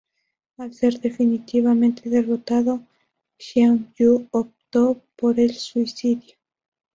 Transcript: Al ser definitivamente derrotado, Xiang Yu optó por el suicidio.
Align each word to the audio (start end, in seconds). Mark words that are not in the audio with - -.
Al 0.57 0.73
ser 0.73 0.99
definitivamente 0.99 2.09
derrotado, 2.09 2.81
Xiang 3.37 3.93
Yu 3.95 4.27
optó 4.31 4.99
por 5.15 5.39
el 5.39 5.53
suicidio. 5.53 6.37